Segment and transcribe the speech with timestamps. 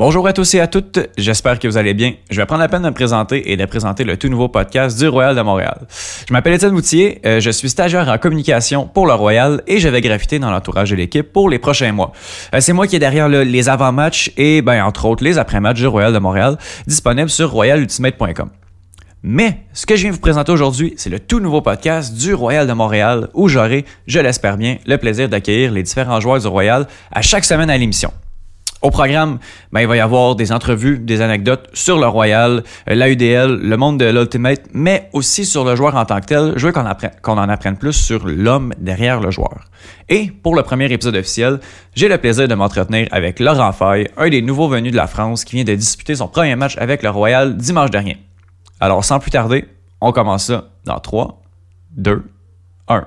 [0.00, 2.14] Bonjour à tous et à toutes, j'espère que vous allez bien.
[2.30, 4.98] Je vais prendre la peine de me présenter et de présenter le tout nouveau podcast
[4.98, 5.86] du Royal de Montréal.
[6.26, 9.90] Je m'appelle Étienne Moutier, euh, je suis stagiaire en communication pour le Royal et je
[9.90, 12.12] vais graffiter dans l'entourage de l'équipe pour les prochains mois.
[12.54, 15.86] Euh, c'est moi qui est derrière les avant-matchs et, ben, entre autres, les après-matchs du
[15.86, 16.56] Royal de Montréal,
[16.86, 18.48] disponibles sur royalultimate.com.
[19.22, 22.66] Mais ce que je viens vous présenter aujourd'hui, c'est le tout nouveau podcast du Royal
[22.66, 26.86] de Montréal où j'aurai, je l'espère bien, le plaisir d'accueillir les différents joueurs du Royal
[27.12, 28.10] à chaque semaine à l'émission.
[28.82, 29.38] Au programme,
[29.72, 33.76] ben, il va y avoir des entrevues, des anecdotes sur le Royal, euh, l'AUDL, le
[33.76, 36.52] monde de l'Ultimate, mais aussi sur le joueur en tant que tel.
[36.56, 39.66] Je veux qu'on, en apprenne plus sur l'homme derrière le joueur.
[40.08, 41.60] Et pour le premier épisode officiel,
[41.94, 45.44] j'ai le plaisir de m'entretenir avec Laurent Faye, un des nouveaux venus de la France
[45.44, 48.16] qui vient de disputer son premier match avec le Royal dimanche dernier.
[48.80, 49.66] Alors sans plus tarder,
[50.00, 51.42] on commence ça dans 3,
[51.98, 52.24] 2,
[52.88, 53.06] 1.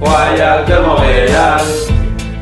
[0.00, 1.60] Royal de Montréal,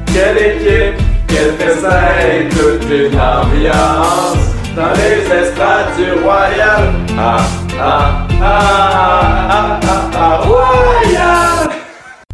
[0.07, 1.04] quelle équipe
[1.35, 6.93] quel festin, toute une ambiance dans les estrades du Royal.
[7.19, 7.37] Ah,
[7.81, 11.71] ah, ah, ah, ah, ah, Royal!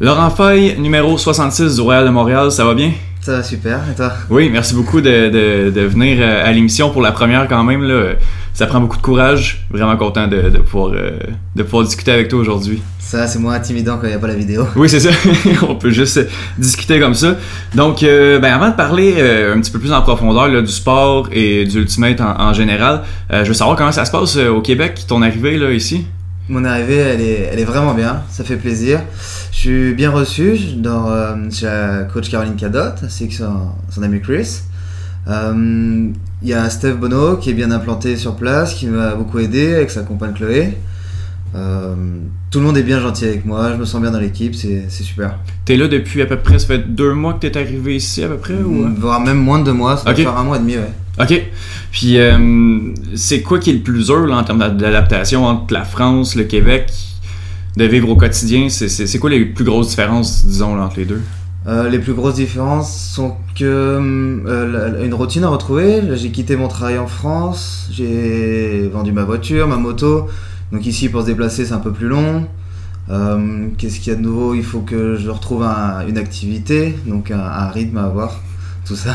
[0.01, 2.93] Laurent Feuille, numéro 66 du Royal de Montréal, ça va bien?
[3.23, 4.13] Ça va super, et toi?
[4.29, 7.83] Oui, merci beaucoup de, de, de venir euh, à l'émission pour la première quand même.
[7.83, 8.13] Là.
[8.55, 9.67] Ça prend beaucoup de courage.
[9.71, 11.19] Vraiment content de, de pouvoir, euh,
[11.57, 12.83] de pouvoir discuter avec toi aujourd'hui.
[12.99, 14.67] Ça, c'est moins intimidant quand il n'y a pas la vidéo.
[14.77, 15.11] Oui, c'est ça.
[15.69, 16.21] On peut juste
[16.59, 17.37] discuter comme ça.
[17.75, 20.73] Donc, euh, ben, avant de parler euh, un petit peu plus en profondeur là, du
[20.73, 25.05] sport et du Ultimate en, général, je veux savoir comment ça se passe au Québec,
[25.07, 26.07] ton arrivée là, ici?
[26.49, 28.23] Mon arrivée, elle est, elle est vraiment bien.
[28.29, 29.01] Ça fait plaisir.
[29.53, 34.21] Je suis bien reçu dans, chez la coach Caroline Cadot, ainsi que son, son ami
[34.21, 34.63] Chris.
[36.43, 39.75] Il y a Steph Bono qui est bien implanté sur place, qui m'a beaucoup aidé
[39.75, 40.79] avec sa compagne Chloé.
[41.55, 41.95] Euh,
[42.51, 44.89] tout le monde est bien gentil avec moi, je me sens bien dans l'équipe, c'est
[44.89, 45.39] super.
[45.65, 48.29] T'es là depuis à peu près, ça fait deux mois que t'es arrivé ici à
[48.29, 48.87] peu près ou...
[48.87, 50.93] Mm, voire même moins de deux mois, ça va faire un mois et demi, ouais.
[51.21, 51.43] Ok.
[51.91, 55.85] Puis euh, c'est quoi qui est le plus dur là, en termes d'adaptation entre la
[55.85, 56.93] France, le Québec,
[57.77, 61.23] de vivre au quotidien C'est quoi les plus grosses différences, disons, entre les deux?
[61.71, 63.99] Euh, les plus grosses différences sont que
[65.05, 66.03] une routine à retrouver.
[66.17, 70.29] J'ai quitté mon travail en France, j'ai vendu ma voiture, ma moto,
[70.73, 72.47] donc ici, pour se déplacer, c'est un peu plus long.
[73.09, 74.55] Euh, qu'est-ce qu'il y a de nouveau?
[74.55, 78.41] Il faut que je retrouve une activité, donc un, rythme à avoir,
[78.85, 79.15] tout ça.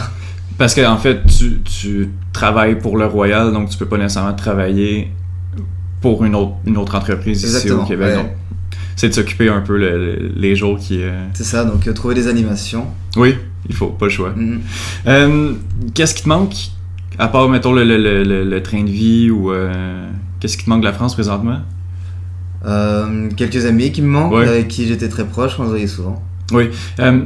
[0.57, 5.11] Parce qu'en en fait, tu, travailles pour le Royal, donc tu peux pas nécessairement travailler
[6.01, 8.17] pour une autre, une autre entreprise ici au Québec.
[8.95, 9.75] C'est de s'occuper un peu
[10.35, 11.01] les jours qui.
[11.01, 12.87] Euh, c'est ça, donc euh, trouver des animations.
[13.15, 13.35] Oui,
[13.67, 14.33] il faut, pas le choix.
[14.37, 15.55] Mm-hmm.
[15.93, 16.55] Qu'est-ce qui te manque,
[17.17, 19.51] à part, mettons, le, train de vie ou
[20.39, 21.59] Qu'est-ce qui te manque de la France présentement?
[22.65, 26.21] Euh, Quelques amis qui me manquent, avec qui j'étais très proche, on se voyait souvent.
[26.51, 26.69] Oui.
[26.99, 27.21] Euh,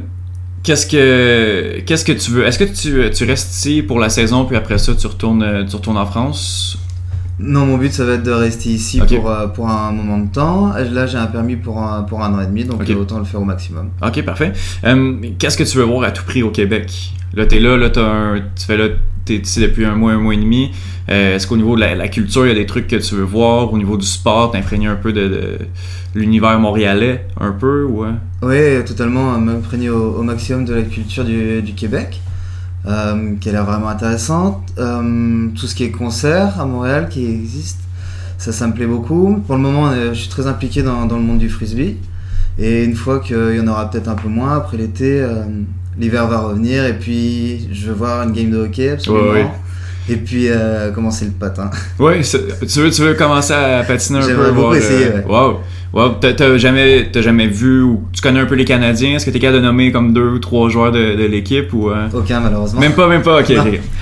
[0.64, 2.46] qu'est-ce que qu'est-ce que tu veux?
[2.46, 5.76] Est-ce que tu, tu, restes ici pour la saison puis après ça tu retournes tu
[5.76, 6.78] retournes en France?
[7.40, 10.30] Non, mon but ça va être de rester ici pour, euh, pour un moment de
[10.32, 10.74] temps.
[10.74, 13.42] Là, j'ai un permis pour un, pour un an et demi, donc autant le faire
[13.42, 13.90] au maximum.
[14.06, 14.54] Ok, parfait.
[15.38, 17.14] qu'est-ce que tu veux voir à tout prix au Québec?
[17.34, 18.88] Là, t'es là, là, un, tu fais là,
[19.26, 20.72] t'es ici depuis un mois, un mois et demi.
[21.10, 23.24] Euh, est-ce qu'au niveau de la, culture, il y a des trucs que tu veux
[23.24, 23.72] voir?
[23.72, 25.58] Au niveau du sport, t'imprégner un peu de,
[26.16, 27.84] l'univers montréalais, un peu?
[27.86, 28.10] Ouais?
[28.42, 29.38] Oui, totalement.
[29.40, 32.20] M'imprégner au, maximum de la culture du, Québec,
[32.90, 34.62] euh, qui a l'air vraiment intéressante.
[34.78, 37.80] Euh, tout ce qui est concert à Montréal qui existe,
[38.38, 39.42] ça, ça me plaît beaucoup.
[39.46, 41.98] Pour le moment, je suis très impliqué dans, le monde du frisbee.
[42.58, 45.26] Et une fois qu'il y en aura peut-être un peu moins après l'été,
[45.98, 49.54] l'hiver va revenir et puis je veux voir une game de hockey absolument.
[50.10, 51.70] Et puis euh, commencer le patin.
[52.00, 54.28] Oui, tu veux, tu veux commencer à patiner un peu.
[54.28, 55.06] J'aimerais beaucoup essayer.
[55.06, 55.60] Euh, wow.
[55.94, 56.10] Wow.
[56.20, 59.16] T'as jamais, jamais vu ou tu connais un peu les Canadiens?
[59.16, 61.90] Est-ce que t'es capable de nommer comme deux ou trois joueurs de, de l'équipe ou
[61.90, 62.08] euh?
[62.14, 62.80] Aucun malheureusement.
[62.80, 63.40] Même pas, même pas.
[63.42, 63.54] Ok.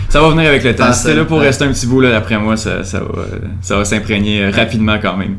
[0.10, 0.92] ça va venir avec le temps.
[0.94, 3.26] Si t'es là pour rester un petit bout là d'après moi, ça, ça va,
[3.62, 5.38] ça va s'imprégner rapidement quand même.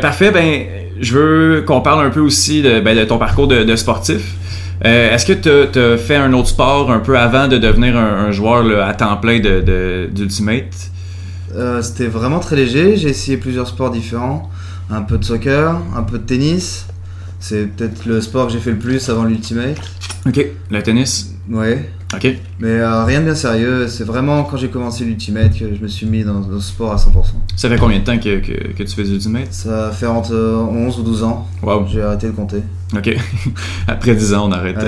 [0.00, 0.30] parfait.
[0.30, 0.62] Ben,
[1.00, 4.36] je veux qu'on parle un peu aussi de, ben, de ton parcours de, de sportif.
[4.84, 8.30] Euh, est-ce que tu as, fait un autre sport un peu avant de devenir un,
[8.30, 10.90] joueur à temps plein d'Ultimate?
[11.54, 12.96] Euh, c'était vraiment très léger.
[12.96, 14.50] J'ai essayé plusieurs sports différents.
[14.90, 16.86] Un peu de soccer, un peu de tennis.
[17.40, 19.76] C'est peut-être le sport que j'ai fait le plus avant l'Ultimate.
[20.26, 21.90] Ok, le tennis Ouais.
[22.14, 22.26] Ok.
[22.60, 23.88] Mais euh, rien de bien sérieux.
[23.88, 26.96] C'est vraiment quand j'ai commencé l'Ultimate que je me suis mis dans, le sport à
[26.96, 27.08] 100%.
[27.56, 31.02] Ça fait combien de temps que, que, tu fais l'Ultimate Ça fait entre 11 ou
[31.02, 31.46] 12 ans.
[31.62, 31.86] Wow.
[31.92, 32.62] J'ai arrêté de compter.
[32.96, 33.16] Ok.
[33.88, 34.76] Après 10 ans, on arrête.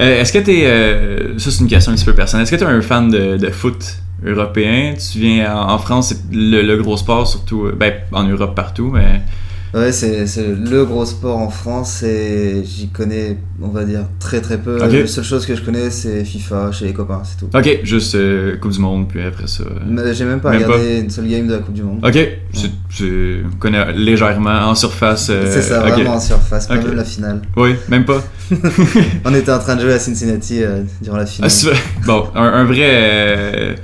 [0.00, 0.66] Euh, est-ce que tu es.
[0.66, 2.44] Euh, ça, c'est une question un petit peu personnelle.
[2.44, 3.96] Est-ce que tu es un fan de, de foot?
[4.24, 7.68] Européen Tu viens en, France, c'est le, gros sport, surtout.
[7.78, 9.20] Ben, en Europe partout, mais.
[9.74, 14.56] Ouais, c'est le gros sport en France et j'y connais, on va dire, très très
[14.56, 14.78] peu.
[14.78, 17.50] La seule chose que je connais, c'est FIFA chez les copains, c'est tout.
[17.54, 19.64] Ok, juste euh, Coupe du Monde, puis après ça.
[19.64, 22.02] euh, J'ai même pas Même regardé une seule game de la Coupe du Monde.
[22.02, 22.16] Ok,
[23.02, 25.28] on connaît légèrement en surface.
[25.30, 26.84] euh, c'est ça, vraiment en surface, pas Ok.
[26.86, 27.42] même la finale.
[27.54, 28.24] Oui, même pas.
[29.26, 31.76] On était en train de jouer à Cincinnati euh, durant la Ah, finale.
[32.06, 33.74] bon, un, un vrai.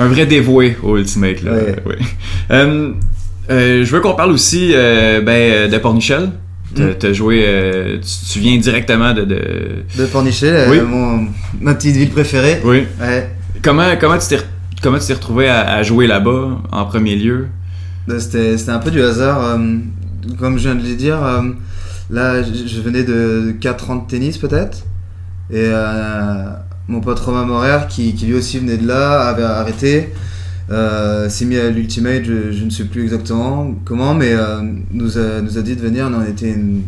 [0.00, 1.52] Un vrai dévoué au Ultimate, là.
[1.86, 1.96] Ouais.
[2.50, 2.92] Euh,
[3.50, 6.30] euh, je veux qu'on parle aussi euh, ben, de Pornichel.
[6.76, 6.82] Mm.
[7.00, 7.44] t'as joué.
[8.00, 9.22] tu, tu viens directement de.
[9.24, 10.80] de- De Pornichet, euh, Oui.
[10.80, 11.26] mon,
[11.60, 12.60] ma petite ville préférée.
[12.64, 12.84] Oui.
[13.00, 13.28] Ouais.
[13.62, 14.38] Comment, comment tu t'es
[14.82, 17.46] comment tu t'es retrouvé à, à jouer là-bas en premier lieu?
[18.08, 19.58] Euh, C'était un peu du hasard.
[20.38, 21.18] comme je viens de le dire,
[22.08, 24.78] là, je, venais de 4 ans de tennis peut-être.
[25.52, 25.68] Et
[26.90, 30.12] mon pote Romain Morer, qui, lui aussi venait de là, avait arrêté.
[30.70, 34.60] euh, s'est mis à l'Ultimate, je, ne sais plus exactement comment, mais euh,
[34.92, 36.10] nous, a, dit de venir.
[36.12, 36.82] On était une,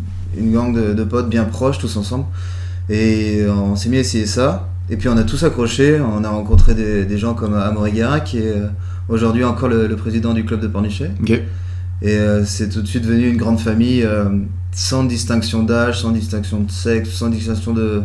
[0.52, 2.26] gang de, potes bien proches, tous ensemble.
[2.90, 4.69] Et on s'est mis à essayer ça.
[4.90, 6.00] Et puis on a tous accroché.
[6.00, 8.66] On a rencontré des, gens comme Amaury Guerra, qui est euh,
[9.08, 11.10] aujourd'hui encore le, président du club de Pornichet.
[12.02, 14.25] Et euh, c'est tout de suite devenu une grande famille, euh,
[14.72, 18.02] sans distinction d'âge, sans distinction de sexe, sans distinction de,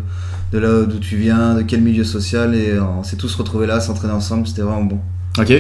[0.52, 2.54] de là d'où tu viens, de quel milieu social.
[2.54, 5.00] Et on s'est tous retrouvés là, s'entraîner ensemble, c'était vraiment bon.
[5.40, 5.54] Ok.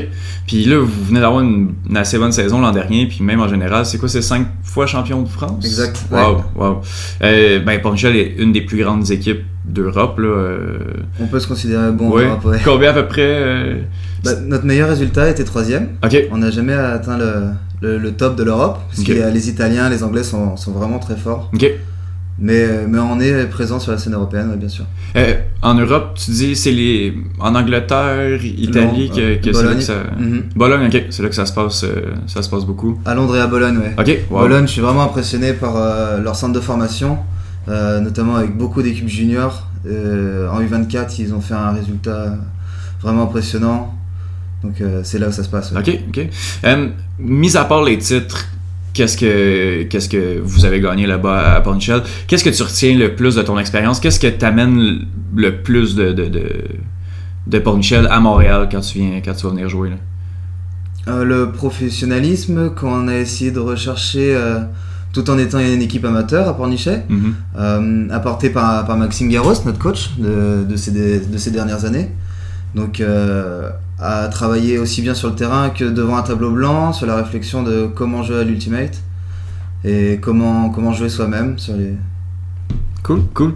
[0.48, 3.48] Puis là, vous venez d'avoir une, une assez bonne saison l'an dernier, puis même en
[3.48, 5.64] général, c'est quoi, c'est cinq fois champion de France?
[5.66, 6.82] Exact, Wow, wow.
[7.24, 10.80] Euh, ben, Pornichel est une des plus grandes équipes d'Europe, euh,
[11.20, 12.26] On peut se considérer bon ouais.
[12.26, 12.60] Europe, ouais.
[12.64, 13.82] Combien à peu près euh,
[14.24, 15.90] Bah, notre meilleur résultat était troisième.
[16.04, 16.16] Ok.
[16.32, 17.50] On n'a jamais atteint le,
[17.82, 21.16] le, le top de l'Europe, parce que les- Italiens, les Anglais sont, sont vraiment très
[21.16, 21.50] forts.
[21.54, 21.66] Ok.
[22.40, 24.86] Mais, mais on est présent sur la scène européenne, bien sûr.
[25.16, 25.34] Euh,
[25.64, 29.78] en Europe, tu dis c'est les en Angleterre, Italie que, que c'est là Bologne.
[29.78, 29.94] que ça.
[30.20, 30.44] Mhm.
[30.56, 33.00] Bologne, ok, c'est là que ça se passe, euh, ça se passe beaucoup.
[33.06, 33.96] À Londres et à Bologne, ouais.
[33.98, 34.20] Ok.
[34.30, 34.42] Wow.
[34.42, 37.18] Bologne, je suis vraiment impressionné par euh, leur centre de formation,
[37.70, 39.64] euh, notamment avec beaucoup d'équipes juniors.
[39.86, 42.36] En U24, ils ont fait un résultat
[43.02, 43.96] vraiment impressionnant.
[44.64, 45.72] Donc euh, c'est là où ça se passe.
[45.72, 45.80] ouais.
[45.80, 46.28] Ok, ok.
[46.66, 46.88] Euh,
[47.20, 48.48] mis à part les titres,
[48.94, 53.16] qu'est-ce que qu'est-ce que vous avez gagné là-bas à Pornichel Qu'est-ce que tu retiens le
[53.16, 54.00] plus de ton expérience?
[54.00, 55.06] Qu'est-ce que t'amène
[55.36, 56.50] le plus de de, de,
[57.48, 59.96] de Pornichel à Montréal quand tu viens quand tu vas venir jouer là?
[61.08, 64.60] Euh, le professionnalisme qu'on a essayé de rechercher euh,
[65.14, 67.34] tout en étant une équipe amateur à Pornichet, Mhm.
[67.58, 72.10] euh, apporté par, par Maxime Garros, notre coach de, de, ces, de ces dernières années.
[72.76, 73.02] Donc,
[74.00, 77.64] à travailler aussi bien sur le terrain que devant un tableau blanc, sur la réflexion
[77.64, 79.02] de comment jouer à l'Ultimate
[79.84, 81.94] et comment, comment jouer soi-même sur les.
[83.04, 83.56] Cool, cool.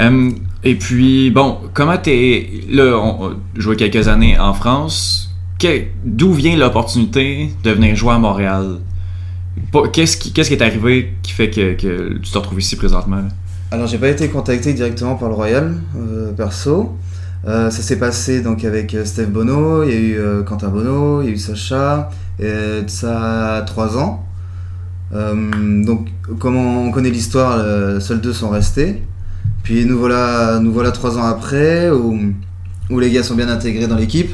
[0.00, 0.30] Euh,
[0.64, 2.50] et puis, bon, comment t'es.
[2.70, 5.30] Là, on joué quelques années en France.
[5.58, 8.78] Que- D'où vient l'opportunité de venir jouer à Montréal?
[9.92, 13.16] Qu'est-ce qui, qu'est-ce qui est arrivé qui fait que, que tu te retrouves ici présentement
[13.16, 13.28] là?
[13.70, 16.96] Alors, j'ai pas été contacté directement par le Royal, euh, perso.
[17.46, 20.68] Euh, ça s'est passé donc avec euh, Steph Bono, il y a eu euh, Quentin
[20.68, 24.24] Bono, il y a eu Sacha, et ça a 3 ans.
[25.12, 26.08] Donc,
[26.38, 27.58] comme on connaît l'histoire,
[28.00, 29.02] seuls deux sont restés.
[29.62, 32.18] Puis nous voilà, nous voilà 3 ans après, où,
[32.90, 34.30] où les gars sont bien intégrés dans l'équipe,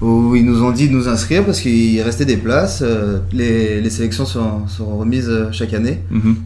[0.00, 2.80] où ils nous ont dit de nous inscrire parce qu'il restait des places.
[2.82, 6.00] euh, les, les sélections sont, sont remises chaque année.
[6.10, 6.36] Mhm.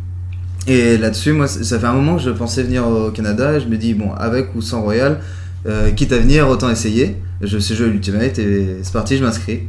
[0.66, 3.66] Et là-dessus, moi, ça fait un moment que je pensais venir au Canada et je
[3.66, 5.18] me dis, bon, avec ou sans Royal,
[5.66, 7.16] euh, quitte à venir, autant essayer.
[7.40, 9.62] Je sais jouer à l'Ultimate et c'est parti, je m'inscris.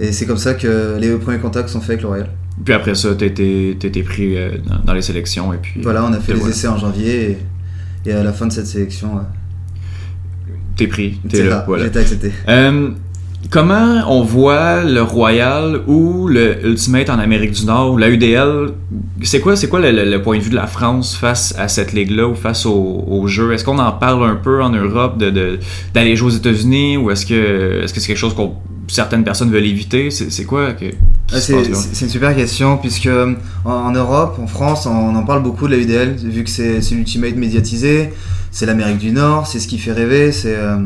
[0.00, 2.30] Et c'est comme ça que les premiers contacts sont faits avec le Royal.
[2.64, 4.52] Puis après ça, t'as été, pris euh,
[4.84, 5.80] dans, les sélections et puis.
[5.82, 6.54] Voilà, on a fait les voilà.
[6.54, 7.30] essais en janvier
[8.04, 9.22] et, et à la fin de cette sélection, euh,
[10.76, 11.50] T'es pris, t'es là.
[11.50, 11.84] là, voilà.
[11.84, 12.32] j'ai été accepté.
[12.48, 12.90] Euh,
[13.50, 18.70] comment on voit le Royal ou le Ultimate en Amérique du Nord, la UDL
[19.22, 21.68] C'est quoi, c'est quoi le, le- le point de vue de la France face à
[21.68, 23.52] cette ligue-là ou face au, au jeu?
[23.52, 25.58] Est-ce qu'on en parle un peu en Europe de,
[25.92, 28.42] d'aller jouer aux États-Unis ou est-ce que est-ce que c'est quelque chose que
[28.88, 30.10] certaines personnes veulent éviter?
[30.10, 30.86] C'est, quoi que,
[31.32, 31.54] Ah, c'est
[32.04, 33.34] une super question puisque euh,
[33.64, 36.80] en, en Europe, en France, on en parle beaucoup de la UDL vu que c'est
[36.80, 38.10] c'est l'ultimate médiatisé,
[38.50, 40.76] c'est l'Amérique du Nord, c'est ce qui fait rêver, c'est euh,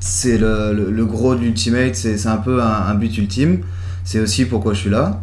[0.00, 3.60] c'est le, le- le gros de l'ultimate, c'est un peu un, un but ultime,
[4.04, 5.20] c'est aussi pourquoi je suis là.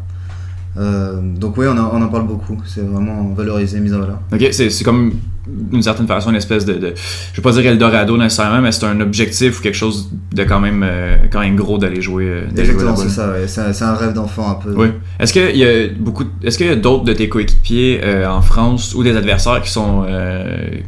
[0.78, 4.20] Euh, donc oui, on en, on en parle beaucoup, c'est vraiment valorisé, mis en valeur.
[4.32, 5.14] Ok, c'est, comme
[5.48, 6.94] d'une certaine façon une espèce de, de
[7.34, 10.60] je vais pas dire Eldorado nécessairement, mais c'est un objectif ou quelque chose de quand
[10.60, 12.26] même euh, quand même gros d'aller jouer.
[12.26, 13.48] euh, Exactement, c'est ça, ouais.
[13.48, 14.74] c'est un, rêve d'enfant un peu.
[14.76, 14.90] Oui.
[15.20, 18.94] Est-ce qu'il y a beaucoup, est-ce qu'il y a d'autres de tes coéquipiers en France
[18.94, 20.06] ou des adversaires qui sont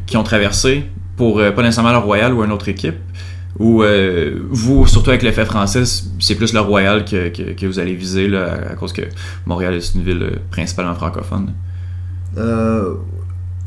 [0.06, 0.84] qui ont traversé
[1.16, 2.94] pour pas nécessairement le Royal ou une autre équipe?
[3.58, 5.82] Ou euh, vous, surtout avec l'effet français,
[6.20, 9.02] c'est plus le Royal que, que, que vous allez viser là, à, cause que
[9.44, 11.52] Montréal est une ville euh, principalement francophone?
[12.38, 12.94] Euh,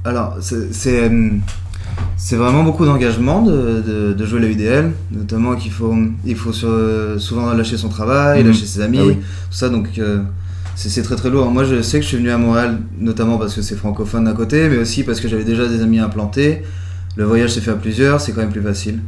[0.05, 0.71] alors, c'est-
[2.17, 5.93] c'est vraiment beaucoup d'engagement de, de, de jouer la UDL, notamment qu'il faut,
[6.25, 8.47] il faut sur- souvent lâcher son travail, Mhm.
[8.49, 9.15] lâcher ses amis, Ah oui.
[9.15, 9.21] tout
[9.57, 10.19] ça, donc euh,
[10.75, 11.51] c'est c'est très très lourd.
[11.51, 14.33] Moi, je sais que je suis venu à Montréal, notamment parce que c'est francophone d'un
[14.33, 16.63] côté, mais aussi parce que j'avais déjà des amis implantés.
[17.15, 18.99] Le voyage s'est fait à plusieurs, c'est quand même plus facile.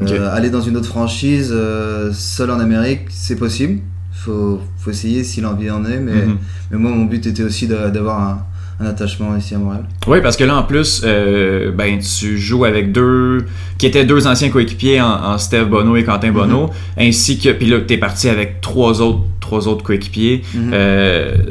[0.00, 0.10] Ok.
[0.10, 3.80] Euh, aller dans une autre franchise, euh, seul en Amérique, c'est possible.
[4.12, 6.36] Faut, faut essayer si l'envie en est, mais, Mhm.
[6.70, 8.46] mais moi, mon but était aussi d'a- d'avoir un,
[8.80, 9.84] un attachement ici à Montréal.
[10.08, 13.44] Oui, parce que là, en plus, euh, ben, tu joues avec deux,
[13.78, 17.66] qui étaient deux anciens coéquipiers en, en Steve Bonneau et Quentin Bonneau, ainsi que, puis
[17.66, 20.72] là, t'es parti avec trois autres, trois autres coéquipiers, Mhm.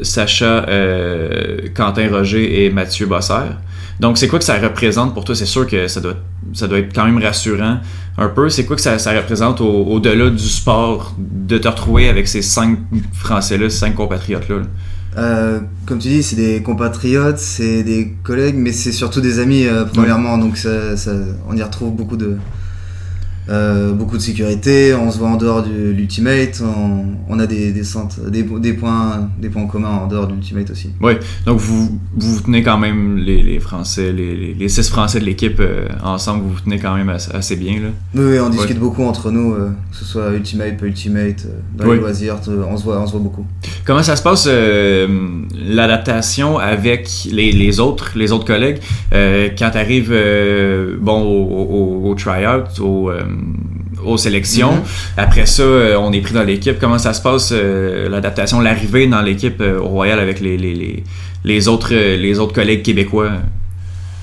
[0.03, 0.65] Sacha,
[1.75, 3.57] Quentin Roger et Mathieu Bossert.
[4.03, 5.33] Donc, c'est quoi que ça représente pour toi?
[5.33, 6.15] C'est sûr que ça doit,
[6.51, 7.77] ça doit être quand même rassurant
[8.17, 8.49] un peu.
[8.49, 12.41] C'est quoi que ça, ça représente au- au-delà du sport de te retrouver avec ces
[12.41, 12.79] cinq
[13.13, 14.57] Français-là, ces cinq compatriotes-là?
[14.57, 14.65] là?
[15.15, 19.65] Euh, comme tu dis, c'est des compatriotes, c'est des collègues, mais c'est surtout des amis,
[19.67, 20.37] euh, premièrement.
[20.37, 21.11] Donc, ça, ça-
[21.47, 22.35] on y retrouve beaucoup de,
[23.49, 24.93] euh, beaucoup de sécurité.
[24.93, 26.61] On se voit en dehors de l'Ultimate.
[26.65, 30.33] On, on a des, des, centres, des, des points, des points communs en dehors de
[30.33, 30.89] l'Ultimate aussi.
[31.45, 35.59] Donc, vous, vous tenez quand même les, les Français, les, les, six Français de l'équipe
[35.59, 37.73] euh, ensemble, vous vous tenez quand même assez, assez bien.
[37.73, 37.89] Là.
[38.15, 41.45] Oui, oui, on discute beaucoup entre nous, euh, que ce soit Ultimate, pas Ultimate,
[41.77, 41.95] dans Oui.
[41.95, 42.37] les loisirs,
[42.69, 43.45] on se voit, on se voit beaucoup.
[43.85, 44.47] Comment ça se passe
[45.67, 48.79] l'adaptation avec les, les autres les autres collègues
[49.11, 50.15] quand tu arrives
[51.01, 53.11] bon au, au, au tryout, au,
[54.05, 54.75] aux sélections.
[54.75, 54.83] Mhm.
[55.17, 56.77] Après ça, euh, on est pris dans l'équipe.
[56.79, 60.73] Comment ça se passe euh, l'adaptation, l'arrivée dans l'équipe euh, au Royal avec les, les,
[60.73, 61.03] les,
[61.43, 63.31] les autres euh, les autres collègues québécois?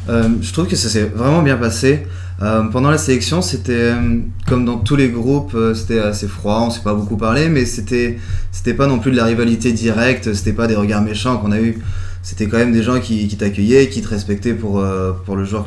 [0.09, 2.07] Euh, je trouve que ça s'est vraiment bien passé.
[2.43, 6.65] Euh, pendant la sélection, c'était euh, comme dans tous les groupes, euh, c'était assez froid,
[6.67, 8.19] on s'est pas beaucoup parlé, mais c'était
[8.51, 11.61] c'était pas non plus de la rivalité directe, c'était pas des regards méchants qu'on a
[11.61, 11.79] eu.
[12.23, 15.45] C'était quand même des gens qui, qui t'accueillaient, qui te respectaient pour, euh, pour le
[15.45, 15.67] joueur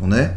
[0.00, 0.30] qu'on est.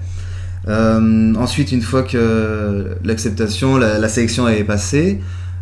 [0.68, 5.22] Euh, ensuite, une fois que l'acceptation, la, la sélection est passée,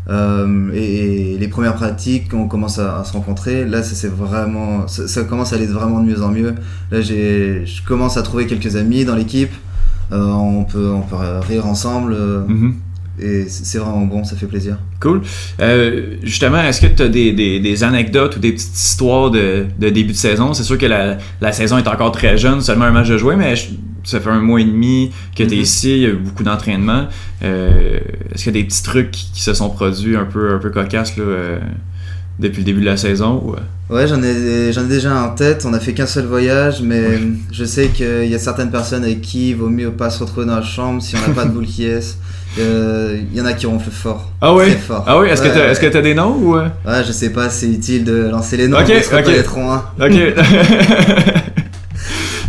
[0.09, 3.65] euh, et, et les premières pratiques, on commence à, à se rencontrer.
[3.65, 6.55] Là, ça c'est vraiment, ça, ça commence à aller vraiment de mieux en mieux.
[6.91, 9.51] Là, j'ai, je commence à trouver quelques amis dans l'équipe.
[10.11, 11.15] Euh, on peut, on peut
[11.47, 12.13] rire ensemble.
[12.13, 12.75] euh, Mhm.
[13.21, 14.77] Et c'est vraiment bon, ça fait plaisir.
[14.99, 15.21] Cool.
[16.23, 19.89] Justement, est-ce que tu as des, des, des anecdotes ou des petites histoires de, de
[19.89, 20.53] début de saison?
[20.55, 23.35] C'est sûr que la, la saison est encore très jeune, seulement un match de jouer,
[23.35, 23.69] mais je-
[24.03, 25.61] ça fait un mois et demi que tu es Mhm.
[25.61, 27.07] ici, il y a eu beaucoup d'entraînement.
[27.43, 27.99] Euh,
[28.33, 30.69] est-ce qu'il y a des petits trucs qui se sont produits un peu, un peu
[30.69, 31.59] cocasses là, euh,
[32.39, 33.41] depuis le début de la saison?
[33.45, 33.59] Ou, euh?
[33.89, 35.65] Ouais, j'en ai, j'en ai déjà en tête.
[35.67, 37.19] On a fait qu'un seul voyage, mais
[37.51, 40.45] je sais qu'il y a certaines personnes avec qui il vaut mieux pas se retrouver
[40.47, 42.17] dans la chambre si on n'a pas de boule qui est.
[42.59, 44.31] Euh, Il y en a qui ronflent fort.
[44.39, 44.65] Ah oui?
[44.65, 45.03] Très fort.
[45.07, 45.27] Ah oui?
[45.27, 45.91] Est-ce Ouais, que tu as, ouais.
[45.91, 46.55] t'as des noms ou...
[46.55, 46.63] Ouais,
[47.05, 48.77] je sais pas, c'est utile de lancer les noms.
[48.79, 49.17] Ok, se ok.
[49.21, 49.83] reconnaîtront, hein.
[49.99, 50.13] Ok.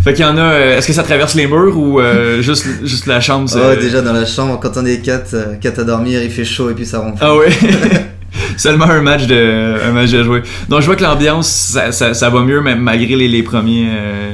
[0.04, 0.40] fait qu'il y en a...
[0.42, 3.50] euh, Est-ce que ça traverse les murs ou euh, juste, juste la chambre?
[3.56, 6.70] Ouais, déjà dans la chambre, quand on est 4, 4 à dormir, il fait chaud
[6.70, 7.18] et puis ça ronfle.
[7.20, 7.46] Ah oui.
[8.56, 10.42] Seulement un match de un match de jouer.
[10.68, 13.86] Donc je vois que l'ambiance ça, ça, ça va mieux même malgré les, les premiers
[13.90, 14.32] euh,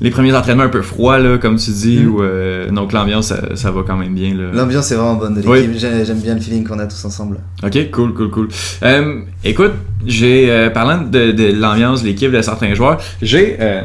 [0.00, 2.16] les premiers entraînements un peu froids là comme tu dis Mm.
[2.22, 4.44] euh, donc l'ambiance ça, ça va quand même bien là.
[4.54, 5.60] L'ambiance est vraiment bonne de Oui.
[5.66, 5.78] l'équipe.
[5.78, 7.40] J'ai- J'aime bien le feeling qu'on a tous ensemble.
[7.62, 8.48] OK, cool cool cool.
[8.84, 9.72] Euh, écoute,
[10.06, 13.82] j'ai euh, parlant de, de l'ambiance de l'équipe de certains joueurs, j'ai euh,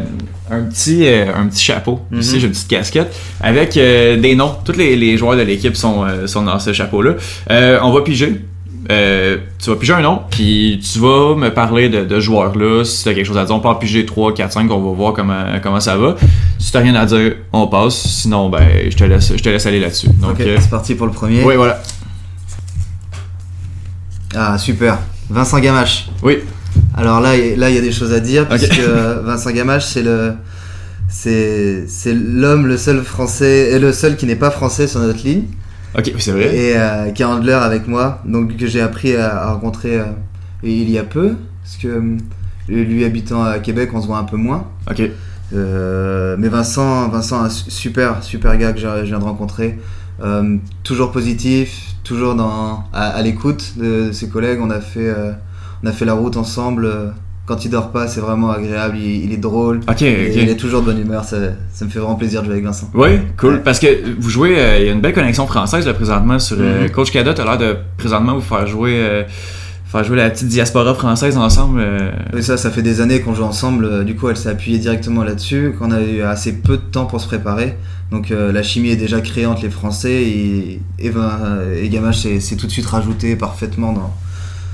[0.51, 2.19] un petit euh, un petit chapeau Mhm.
[2.19, 4.55] ici, j'ai une petite casquette avec euh, des noms.
[4.65, 7.13] Tous les, les joueurs de l'équipe sont euh, sont dans ce chapeau là.
[7.81, 8.41] on va piger
[8.89, 12.85] tu vas piger un nom, puis tu vas me parler de, de joueurs là.
[12.85, 14.95] Si t'as quelque chose à dire, on peut en piger 3, 4, 5, on va
[14.95, 16.15] voir comment, comment ça va.
[16.57, 17.95] Si t'as rien à dire, on passe.
[17.97, 20.07] Sinon, ben, je te laisse, je te laisse aller là-dessus.
[20.21, 21.43] Donc, c'est parti pour le premier.
[21.43, 21.81] oui, voilà.
[24.35, 24.99] Ah, super.
[25.29, 26.07] Vincent Gamache.
[26.23, 26.37] Oui.
[26.95, 29.85] Alors là, il- là, il y a des choses à dire, puisque euh, Vincent Gamache,
[29.85, 30.33] c'est le.
[31.09, 35.23] C'est c'est l'homme, le seul français, et le seul qui n'est pas français sur notre
[35.23, 35.43] ligne,
[35.97, 36.53] Ok, c'est vrai.
[36.55, 40.03] et euh, qui est handler avec moi, donc que j'ai appris à, à rencontrer euh,
[40.63, 42.17] il y a peu, parce que euh,
[42.67, 44.67] lui habitant à Québec, on se voit un peu moins.
[44.89, 45.01] Ok.
[45.53, 49.79] Mais Vincent, Vincent, un su- super, super gars que je je viens de rencontrer.
[50.83, 54.59] Toujours positif, toujours dans, à, à l'écoute de, ses collègues.
[54.61, 55.13] On a fait,
[55.83, 56.85] on a fait la route ensemble.
[56.85, 57.07] euh,
[57.45, 58.97] Quand il dort pas, c'est vraiment agréable.
[58.97, 59.79] Il, il est drôle.
[59.89, 60.35] Ok, et ok.
[60.35, 61.23] Il est toujours de bonne humeur.
[61.23, 61.37] Ça,
[61.73, 62.89] ça me fait vraiment plaisir de jouer avec Vincent.
[62.93, 63.53] Oui, cool.
[63.55, 63.59] Ouais.
[63.63, 63.87] Parce que
[64.19, 66.91] vous jouez, euh, il y a une belle connexion française là, présentement sur euh, Mhm.
[66.91, 67.33] Coach Cada.
[67.33, 69.23] T'as l'air de présentement vous faire jouer, euh,
[69.85, 71.79] faire jouer la petite diaspora française ensemble.
[71.81, 72.11] euh.
[72.37, 74.03] Et ça, ça fait des années qu'on joue ensemble.
[74.03, 75.73] Du coup, elle s'est appuyée directement là-dessus.
[75.79, 77.77] Qu'on a eu assez peu de temps pour se préparer.
[78.11, 81.29] Donc euh, la chimie est déjà créée entre les Français et, et, ben,
[81.81, 84.13] et Gamache s'est tout de suite rajouté parfaitement dans,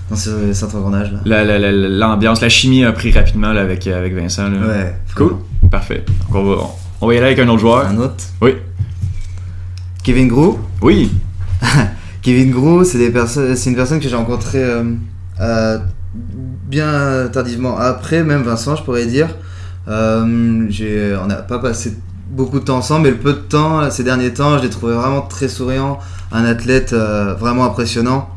[0.09, 1.19] dans ce- cet engrenage là.
[1.25, 4.49] La- la- la- L'ambiance, la chimie a pris rapidement là, avec, avec Vincent.
[4.49, 4.57] là.
[4.67, 4.95] Ouais.
[5.15, 5.35] Cool.
[5.71, 6.03] Parfait.
[6.27, 6.61] Donc, on, va,
[7.01, 7.85] on va y aller avec un autre joueur.
[7.87, 8.15] Un autre?
[8.41, 8.55] Oui.
[10.03, 10.59] Kevin Grou.
[10.81, 11.11] Oui.
[12.21, 14.83] Kevin Grou, c'est des personnes, c'est une personne que j'ai rencontrée euh,
[15.41, 15.77] euh,
[16.69, 19.29] bien tardivement après, même Vincent, je pourrais dire.
[19.87, 21.93] Euh, j'ai- on n'a pas passé
[22.29, 24.93] beaucoup de temps ensemble, mais le peu de temps, ces derniers temps, je l'ai trouvé
[24.93, 25.99] vraiment très souriant,
[26.31, 28.29] un athlète euh, vraiment impressionnant.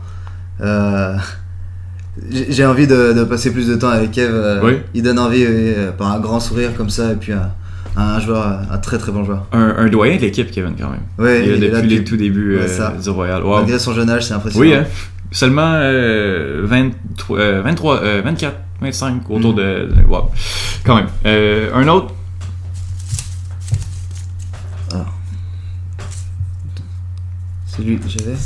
[2.30, 4.30] J'ai envie de, de passer plus de temps avec Kev.
[4.32, 4.78] euh, Oui.
[4.94, 7.50] Il donne envie euh, par un grand sourire comme ça, et puis un,
[7.96, 9.46] un joueur, un très très bon joueur.
[9.52, 11.00] Un, un doyen de l'équipe, Kevin, quand même.
[11.18, 13.42] Ouais, Il est il est là depuis les tout débuts Ouais, euh, du Royal.
[13.44, 13.56] Wow.
[13.58, 14.64] Malgré son jeune âge, c'est impressionnant.
[14.66, 14.84] Oui, hein.
[15.30, 19.56] Seulement euh, 23, euh, 23 euh, 24, 25 autour Mm.
[19.56, 20.30] de, Wow.
[20.84, 21.08] Quand même.
[21.74, 22.14] Un autre.
[27.66, 28.36] C'est lui que j'avais.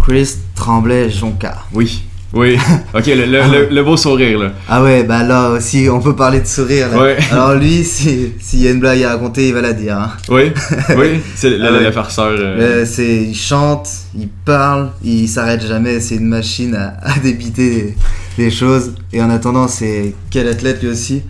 [0.00, 1.54] Chris Tremblay-Jonca.
[1.72, 2.04] Oui.
[2.34, 2.58] Oui.
[2.94, 4.52] Ok, le, le, le- le beau sourire, là.
[4.68, 6.88] Ah ouais, bah là aussi, on peut parler de sourire.
[6.90, 7.00] Là.
[7.00, 7.16] Ouais.
[7.32, 9.96] Alors lui, si- s'il y a une blague à raconter, il va la dire.
[9.96, 10.12] hein.
[10.28, 10.52] Oui.
[10.98, 11.20] Oui.
[11.34, 11.90] C'est le, Ah ouais.
[11.90, 12.26] farceur.
[12.38, 16.00] euh, Euh, c'est, il chante, il parle, il s'arrête jamais.
[16.00, 17.94] C'est une machine à, à débiter
[18.36, 18.94] les, choses.
[19.10, 21.22] Et en attendant, c'est quel athlète lui aussi?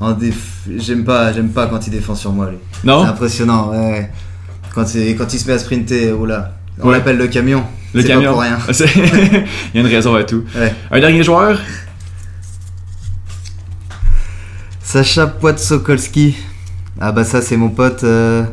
[0.00, 0.32] En déf-
[0.78, 2.58] J'aime pas, j'aime pas quand il défend sur moi lui.
[2.80, 3.04] C'est Non?
[3.04, 3.72] impressionnant.
[3.72, 4.10] Ouais.
[4.74, 6.52] Quand, c'est- quand il se met à sprinter, oula.
[6.80, 6.94] On Ouais.
[6.94, 7.62] l'appelle le camion.
[7.94, 8.22] Le camion.
[8.24, 8.58] pas pour rien.
[8.72, 10.44] C'est- Il y a une raison à tout.
[10.56, 10.74] Ouais.
[10.90, 11.58] Un dernier joueur?
[14.82, 16.36] Sacha Poitsokolski.
[17.00, 18.44] Ah bah ça c'est mon pote, euh,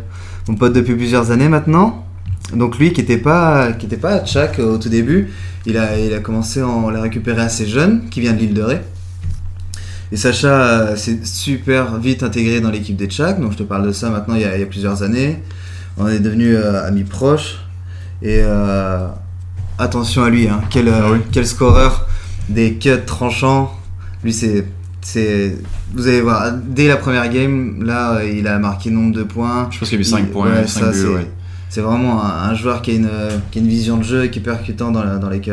[0.48, 2.06] mon pote depuis plusieurs années maintenant.
[2.54, 5.30] Donc lui qui était pas, qui était pas à Tchak au tout début,
[5.66, 8.54] il a, il a commencé, en- on l'a récupéré assez jeune, qui vient de l'île
[8.54, 8.82] de Ré.
[10.12, 13.88] Et Sacha euh, s'est super vite intégré dans l'équipe des Tchak, donc je te parle
[13.88, 15.42] de ça maintenant il y a, il y a plusieurs années.
[15.98, 17.60] On est devenus euh, amis proches.
[18.22, 19.08] Et euh,
[19.80, 21.20] attention à lui, hein, quel, euh, Ah oui.
[21.32, 22.08] quel scoreur,
[22.50, 23.74] des cuts tranchants.
[24.24, 24.66] Lui c'est
[25.02, 25.58] c'est
[25.94, 29.68] vous allez voir dès la première game là euh, il a marqué nombre de points
[29.70, 31.28] Je pense qu'il a mis 5 Il- points, ouais, 5 ça, buts, c'est ouais.
[31.70, 34.24] c'est vraiment un, un joueur qui a, une, euh, qui a une vision de jeu
[34.24, 35.52] et qui est percutant dans, la- dans les cuts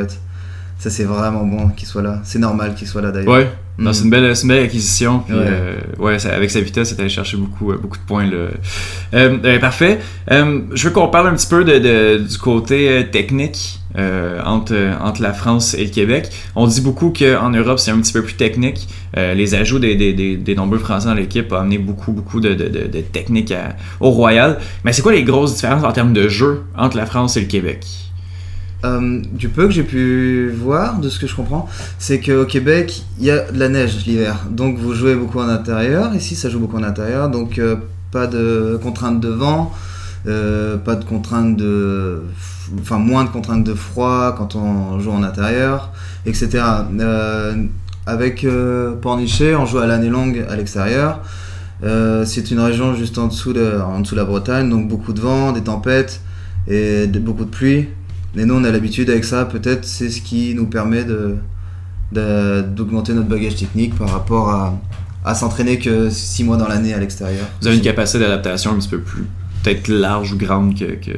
[0.78, 3.52] ça c'est vraiment bon qu'il soit là c'est normal qu'il soit là d'ailleurs Ouais.
[3.80, 3.94] Non, Mm.
[3.94, 5.20] c'est une belle, une belle acquisition.
[5.20, 5.40] Puis, Ouais.
[5.44, 8.26] euh, ouais, ça- avec sa vitesse, c'est allé chercher beaucoup, euh, beaucoup de points.
[8.26, 8.36] Là.
[9.14, 9.98] Euh, euh, parfait.
[10.30, 14.40] Euh, je veux qu'on parle un petit peu de, de- du côté euh, technique euh,
[14.44, 16.28] entre, entre la France et le Québec.
[16.54, 18.86] On dit beaucoup qu'en Europe, c'est un petit peu plus technique.
[19.16, 22.38] Euh, les ajouts des, des, des, des nombreux Français dans l'équipe ont amené beaucoup, beaucoup
[22.40, 24.58] de, de, de, de technique à- au Royal.
[24.84, 27.46] Mais c'est quoi les grosses différences en termes de jeu entre la France et le
[27.46, 27.84] Québec?
[28.84, 33.04] Euh, du peu que j'ai pu voir, de ce que je comprends, c'est qu'au Québec,
[33.18, 34.46] il y a de la neige l'hiver.
[34.50, 36.14] Donc vous jouez beaucoup en intérieur.
[36.14, 37.28] Ici, ça joue beaucoup en intérieur.
[37.28, 37.76] Donc euh,
[38.10, 39.72] pas de contraintes de vent,
[40.26, 42.22] euh, pas de contraintes de.
[42.80, 45.90] Enfin, moins de contraintes de froid quand on joue en intérieur,
[46.24, 46.62] etc.
[48.06, 48.46] Avec
[49.02, 51.20] Pornichet, on joue à l'année longue à l'extérieur.
[51.82, 55.62] C'est une région juste en dessous, de, en la Bretagne, donc beaucoup de vent, des
[55.62, 56.20] tempêtes
[56.68, 57.88] et beaucoup de pluie.
[58.34, 59.44] Mais nous, on a l'habitude avec ça.
[59.44, 61.36] Peut-être c'est ce qui nous permet de,
[62.12, 64.78] de- d'augmenter notre bagage technique par rapport à,
[65.24, 67.46] à s'entraîner que 6 mois dans l'année à l'extérieur.
[67.60, 69.24] Vous avez une capacité d'adaptation un petit peu plus
[69.62, 71.12] peut-être large ou grande que, que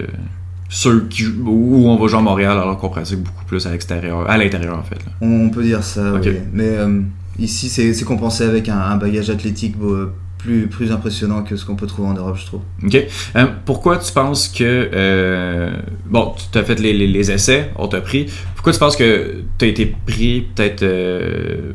[0.68, 4.28] ceux qui, où on va jouer à Montréal alors qu'on pratique beaucoup plus à l'extérieur,
[4.28, 4.96] à l'intérieur en fait.
[4.96, 5.12] là.
[5.20, 6.20] On peut dire ça, oui.
[6.52, 7.00] Mais euh,
[7.38, 10.08] ici, c'est, c'est compensé avec un, un bagage athlétique beau-
[10.42, 12.60] plus, plus impressionnant que ce qu'on peut trouver en Europe, je trouve.
[12.84, 12.96] Ok.
[13.36, 15.70] Euh, pourquoi tu penses que euh,
[16.06, 18.26] bon, tu as fait les, les- les essais, on t'a pris.
[18.54, 21.72] Pourquoi tu penses que tu as été pris peut-être euh,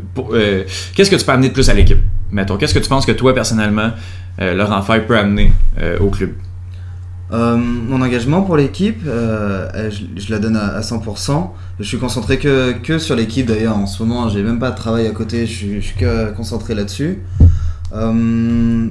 [0.95, 1.99] Qu'est-ce que tu peux amener de plus à l'équipe
[2.31, 3.91] Mettons, qu'est-ce que tu penses que toi personnellement,
[4.39, 5.53] Laurent Fay peut amener
[6.01, 6.31] au club?
[7.31, 11.49] Mon engagement pour l'équipe, je, je la donne à, à 100%.
[11.79, 13.77] Je suis concentré que, que sur l'équipe d'ailleurs.
[13.77, 15.45] En ce moment, j'ai même pas de travail à côté.
[15.45, 17.19] Je je suis que concentré là-dessus.
[17.93, 18.87] Euh,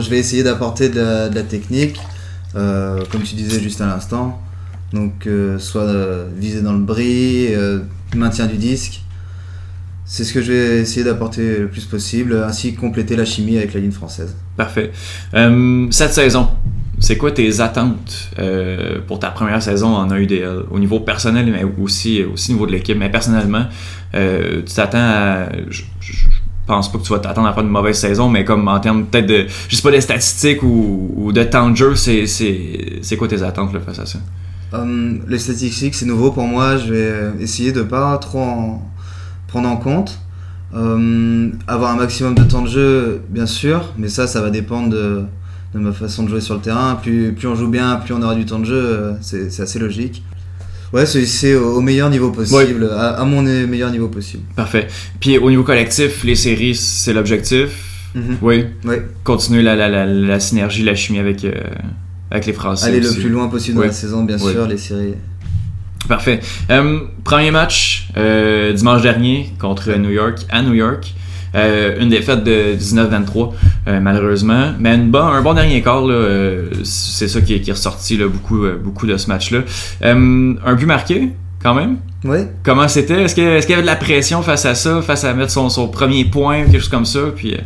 [0.00, 1.00] je vais essayer d'apporter de,
[1.34, 1.98] la- technique,
[2.56, 4.40] euh, comme tu disais juste à l'instant.
[4.92, 5.86] Donc, euh, soit
[6.36, 7.48] viser dans le bris,
[8.14, 9.02] maintien du disque.
[10.04, 13.72] C'est ce que je vais essayer d'apporter le plus possible, ainsi compléter la chimie avec
[13.74, 14.34] la ligne française.
[14.56, 14.90] Parfait.
[15.32, 16.48] Cette saison,
[16.98, 18.30] c'est quoi tes attentes
[19.06, 22.98] pour ta première saison en AUDL au niveau personnel, mais aussi, au niveau de l'équipe,
[22.98, 23.66] mais personnellement,
[24.12, 25.48] tu t'attends à.
[26.70, 29.04] Pense pas que tu vas t'attendre à faire une mauvaise saison, mais comme en termes
[29.04, 29.46] peut-être de.
[29.68, 33.42] Je sais pas, des statistiques ou, ou de temps de jeu, c'est, c'est, quoi tes
[33.42, 34.18] attentes là, face à ça?
[34.72, 36.76] Hum, les statistiques, c'est nouveau pour moi.
[36.76, 38.82] Je vais essayer de pas trop en
[39.48, 40.20] prendre en compte.
[40.72, 44.90] Euh, avoir un maximum de temps de jeu, bien sûr, mais ça, ça va dépendre
[44.90, 45.24] de,
[45.74, 46.94] de ma façon de jouer sur le terrain.
[46.94, 49.80] Plus, plus on joue bien, plus on aura du temps de jeu, euh, c'est assez
[49.80, 50.22] logique.
[50.92, 54.42] Ouais, c'est- au meilleur niveau possible, à, à mon meilleur niveau possible.
[54.56, 54.88] Parfait.
[55.20, 57.68] Puis au niveau collectif, les séries, c'est l'objectif?
[58.14, 58.38] Mhm.
[58.42, 58.64] Oui.
[58.84, 59.06] Ouais.
[59.22, 61.52] Continuer la, la, la, la synergie, la chimie avec, euh,
[62.30, 62.86] avec les Français.
[62.88, 63.84] Aller le plus loin possible Ouais.
[63.86, 64.52] dans la saison, bien Ouais.
[64.52, 65.14] sûr, les séries.
[66.08, 66.40] Parfait.
[66.70, 71.14] Euh, premier match euh, dimanche dernier contre New York à New York.
[71.56, 73.52] Euh, une défaite de 19-23
[73.88, 74.72] euh, malheureusement.
[74.78, 77.72] Mais une bon- un bon dernier quart, là, euh, c'est ça qui est, qui est
[77.72, 79.60] ressorti là, beaucoup, beaucoup de ce match-là.
[80.02, 81.30] Un but marqué
[81.62, 81.96] quand même.
[82.24, 82.48] Ouais.
[82.62, 83.22] Comment c'était?
[83.24, 85.88] Est-ce qu'il y avait de la pression face à ça, face à mettre son, son
[85.88, 87.20] premier point, quelque chose comme ça?
[87.34, 87.56] Puis,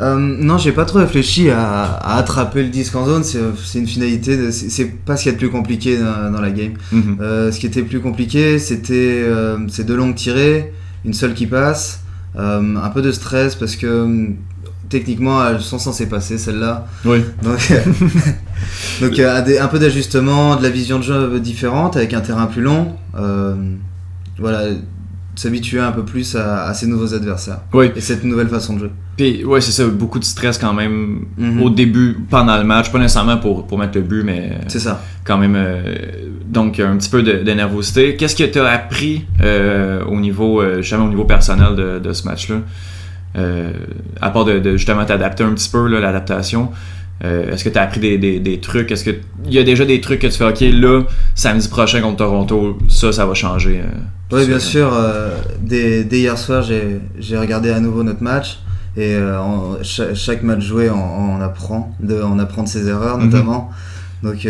[0.00, 3.86] euh, non, j'ai pas trop réfléchi à, à attraper le disque en zone, c'est une
[3.86, 6.72] finalité, c'est pas ce qu'il y a de plus compliqué dans, dans la game.
[6.92, 7.18] mhm.
[7.20, 10.72] Euh, ce qui était plus compliqué, c'était euh, ces deux longues tirées,
[11.04, 12.00] une seule qui passe,
[12.36, 14.26] un peu de stress parce que euh,
[14.88, 16.86] techniquement elles sont censées passer celles-là.
[17.04, 17.22] Oui.
[17.42, 17.72] Donc,
[19.00, 22.46] donc euh, des- un peu d'ajustement, de la vision de jeu différente avec un terrain
[22.46, 22.96] plus long.
[23.16, 23.54] Euh,
[24.38, 24.62] voilà,
[25.36, 27.90] s'habituer un peu plus à, à ces nouveaux adversaires Oui.
[27.96, 28.90] et cette nouvelle façon de jouer.
[29.16, 31.62] Puis, ouais, c'est ça, beaucoup de stress quand même Mhm.
[31.62, 32.90] au début, pendant le match.
[32.90, 35.00] Pas nécessairement pour, pour mettre le but, mais C'est ça.
[35.24, 35.54] quand même.
[35.56, 35.82] euh,
[36.46, 38.16] donc, un petit peu de, de nervosité.
[38.16, 42.24] Qu'est-ce que tu as appris euh, au niveau, euh, au niveau personnel de, de ce
[42.26, 42.56] match-là?
[43.36, 43.72] Euh,
[44.20, 46.70] À part de, de justement t'adapter un petit peu, l'adaptation.
[47.22, 48.90] Euh, Est-ce que tu as appris des, des, des trucs?
[48.90, 51.02] Est-ce qu'il y a déjà des trucs que tu fais, OK, là,
[51.34, 54.90] samedi prochain contre Toronto, ça, ça va changer euh, Oui, bien sûr.
[54.92, 58.58] euh, dès, dès hier soir, j'ai regardé à nouveau notre match.
[58.96, 63.24] Et en- chaque, match joué, on, on apprend, de, on apprend de ses erreurs Mhm.
[63.30, 63.70] notamment.
[64.22, 64.46] Donc,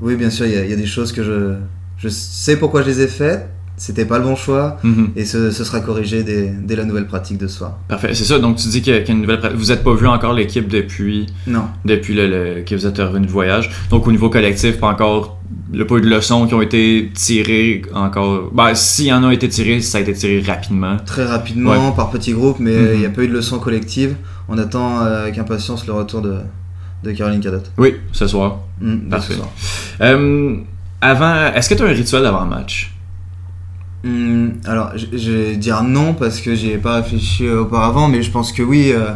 [0.00, 1.54] oui, bien sûr, il y, a- il y a des choses que je,
[1.98, 3.48] je sais pourquoi je les ai faites.
[3.76, 4.78] C'était pas le bon choix.
[4.84, 5.10] Mhm.
[5.16, 7.78] Et ce, ce sera corrigé dès, dès la nouvelle pratique de ce soir.
[7.88, 8.38] Parfait, c'est ça.
[8.38, 9.40] Donc, tu dis qu'il y a, qu'il y a une nouvelle.
[9.40, 11.26] pra- Vous n'êtes pas vu encore l'équipe depuis.
[11.46, 11.64] Non.
[11.84, 13.70] depuis le, le- que vous êtes revenu de voyage.
[13.90, 15.38] Donc au niveau collectif, pas encore
[15.72, 18.50] il n'y a pas eu de leçons qui ont été tirées encore.
[18.54, 20.96] Ben, s'il y en a été tirées, ça a été tiré rapidement.
[21.04, 22.90] Très rapidement, par petits groupes, mais Mhm.
[22.94, 24.14] il n'y a pas eu de leçon collective.
[24.48, 26.36] On attend euh, avec impatience le retour de,
[27.02, 27.58] de Caroline Cadot.
[27.76, 28.58] Oui, ce soir.
[28.80, 29.32] Mhm, de Parfait.
[29.32, 29.48] ce soir.
[30.00, 30.56] Euh,
[31.00, 32.93] avant, est-ce que tu as un rituel avant le match?
[34.04, 38.22] Hmm, alors, je, vais dire non parce que j'y ai pas réfléchi euh, auparavant, mais
[38.22, 38.92] je pense que oui.
[38.92, 39.12] euh,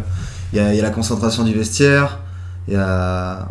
[0.52, 2.20] Il y, a, il y a la concentration du vestiaire,
[2.66, 3.48] il y a,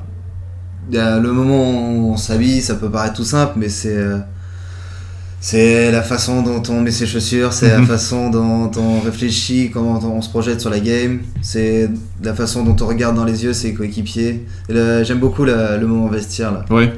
[0.89, 3.95] il y a le moment où on s'habille, ça peut paraître tout simple, mais c'est
[3.95, 4.17] euh,
[5.39, 7.81] c'est la façon dont on met ses chaussures, c'est Mhm.
[7.81, 11.89] la façon dont on réfléchit, comment on se projette sur la game, c'est
[12.23, 14.45] la façon dont on regarde dans les yeux ses coéquipiers.
[14.69, 16.65] J'aime beaucoup la- le moment vestiaire là.
[16.71, 16.89] Oui.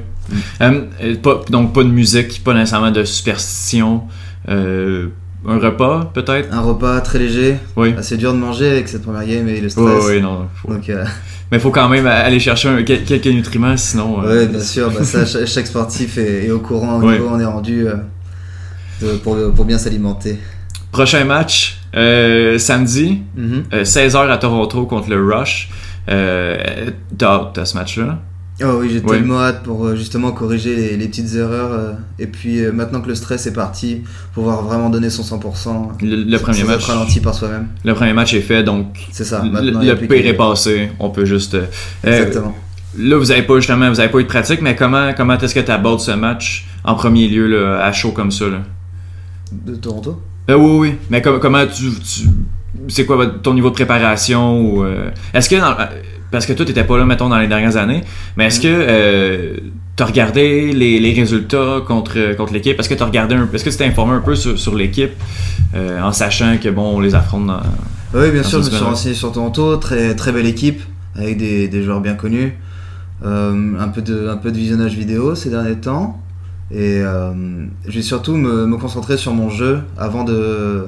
[1.22, 4.02] Pas- donc pas de musique, pas nécessairement de superstition.
[4.48, 5.08] Euh,
[5.46, 6.52] un repas peut-être?
[6.52, 7.94] Un repas très léger, Oui.
[7.96, 10.04] assez dur de manger avec cette première game et le Oui, stress.
[10.08, 10.48] oui, non.
[10.54, 11.04] faut- Donc, euh,
[11.50, 14.22] Mais il faut quand même aller chercher un- quelques nutriments, sinon.
[14.22, 17.14] euh, Ouais, bien sûr, bah ça, cha- chaque sportif est, est au courant au Ouais.
[17.14, 17.84] niveau où on est rendu
[19.00, 20.38] de- pour, pour bien s'alimenter.
[20.92, 23.62] Prochain match, samedi, Mhm.
[23.72, 25.70] Euh, 16h à Toronto contre le Rush.
[26.06, 28.18] T'as à ce match-là?
[28.62, 29.16] Oh oui, j'ai Ouais.
[29.18, 31.72] tellement hâte pour euh, justement corriger les, les petites erreurs.
[31.72, 34.02] euh, et puis euh, maintenant que le stress est parti,
[34.34, 36.02] pouvoir vraiment donner son 100%.
[36.02, 36.84] Le, le premier match.
[36.84, 37.68] ralenti par soi-même.
[37.84, 39.42] Le premier match est fait, donc C'est ça.
[39.42, 40.90] le, Maintenant, pire est passé.
[40.98, 41.54] On peut juste.
[41.54, 41.64] euh,
[42.04, 42.54] Exactement.
[42.98, 45.54] là, vous avez pas justement, vous avez pas eu de pratique, mais comment, comment est-ce
[45.54, 48.46] que tu abordes ce match en premier lieu là, à chaud comme ça?
[48.48, 48.58] Là?
[49.52, 50.20] De Toronto?
[50.48, 50.94] Oui, oui.
[51.08, 52.28] Mais com- comment tu, tu-
[52.88, 54.84] c'est quoi ton niveau de préparation ou
[55.32, 55.76] est-ce que dans-
[56.30, 58.02] parce que toi t'étais pas là mettons dans les dernières années,
[58.36, 59.56] mais est-ce que euh,
[59.96, 62.78] t'as regardé les, les résultats contre contre l'équipe?
[62.78, 65.12] Est-ce que t'as regardé un, est-ce que tu t'es informé un peu sur, sur l'équipe
[65.74, 67.60] euh, en sachant que bon on les affronte dans
[68.14, 69.76] Oui, bien sûr, je me suis renseigné sur Toronto.
[69.76, 70.82] Très, très belle équipe,
[71.16, 72.54] avec des, des joueurs bien connus.
[73.24, 76.20] Euh, un, peu de, un peu de visionnage vidéo ces derniers temps.
[76.72, 77.32] Et euh,
[77.86, 80.86] je vais surtout me, me concentrer sur mon jeu avant de,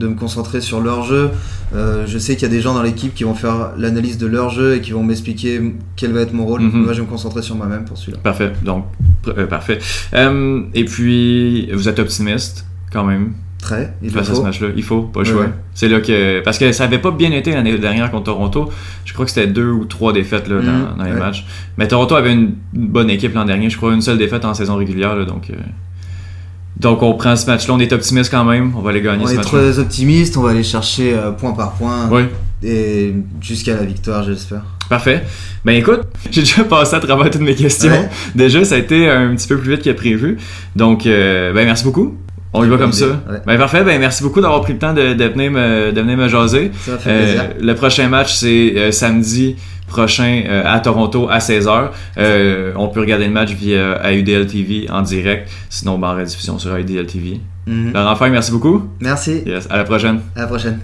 [0.00, 1.30] de me concentrer sur leur jeu.
[1.74, 4.26] Euh, je sais qu'il y a des gens dans l'équipe qui vont faire l'analyse de
[4.26, 5.60] leur jeu et qui vont m'expliquer
[5.94, 6.62] quel va être mon rôle.
[6.62, 6.82] Mhm.
[6.84, 8.18] Moi, je vais me concentrer sur moi-même pour celui-là.
[8.22, 8.52] Parfait.
[8.64, 8.86] Donc
[9.28, 9.78] euh, parfait.
[10.14, 14.42] Euh, et puis vous êtes optimiste quand même Très, il face à ce faut.
[14.42, 14.68] match-là.
[14.74, 15.42] Il faut, pas le Ouais, choix.
[15.42, 15.50] ouais.
[15.74, 16.40] C'est là que.
[16.40, 18.70] Parce que ça avait pas bien été l'année dernière contre Toronto.
[19.04, 21.18] Je crois que c'était deux ou trois défaites là, dans, Mhm, dans les ouais.
[21.18, 21.44] matchs.
[21.76, 23.68] Mais Toronto avait une bonne équipe l'an dernier.
[23.68, 25.14] Je crois une seule défaite en saison régulière.
[25.14, 25.52] là, donc,
[26.80, 27.74] donc on prend ce match-là.
[27.74, 28.72] On est optimiste quand même.
[28.76, 31.52] On va aller gagner On ce est très optimiste, on va aller chercher euh, point
[31.52, 32.22] par point Oui,
[32.62, 34.62] et jusqu'à la victoire, j'espère.
[34.88, 35.24] parfait.
[35.64, 37.90] Ben écoute, j'ai déjà passé à travers toutes mes questions.
[37.90, 38.08] Ouais.
[38.34, 40.38] Déjà, ça a été un petit peu plus vite que prévu.
[40.76, 42.16] Donc, euh, ben merci beaucoup.
[42.52, 43.06] On y va comme ça.
[43.06, 43.38] Ouais.
[43.46, 46.16] Ben parfait, ben merci beaucoup d'avoir pris le temps de, de venir me de venir
[46.16, 46.72] me jaser.
[46.84, 47.44] Ça fait Euh, plaisir.
[47.60, 49.54] le prochain match c'est euh, samedi
[49.90, 51.90] prochain euh, à Toronto à 16h.
[52.16, 56.58] Euh, on peut regarder le match via AUDL TV en direct, sinon ben, en rediffusion
[56.58, 57.40] sur AUDL TV.
[57.66, 57.92] Mhm.
[57.92, 58.88] Laurent Fay, merci beaucoup.
[59.00, 60.20] Merci, Yes, à la prochaine.
[60.34, 60.80] à la prochaine.